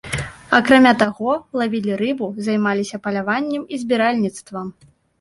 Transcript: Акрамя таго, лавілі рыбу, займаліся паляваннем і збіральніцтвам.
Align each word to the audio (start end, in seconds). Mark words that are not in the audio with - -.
Акрамя 0.59 0.93
таго, 1.01 1.35
лавілі 1.63 1.95
рыбу, 2.03 2.33
займаліся 2.49 3.03
паляваннем 3.07 3.63
і 3.75 3.85
збіральніцтвам. 3.87 4.79